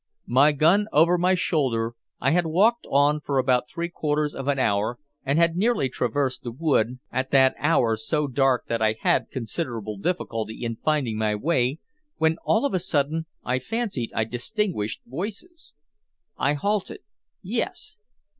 [0.25, 4.57] My gun over my shoulder, I had walked on for about three quarters of an
[4.57, 9.29] hour, and had nearly traversed the wood, at that hour so dark that I had
[9.29, 11.77] considerable difficulty in finding my way,
[12.17, 15.75] when of a sudden I fancied I distinguished voices.
[16.35, 17.01] I halted.
[17.43, 17.95] Yes.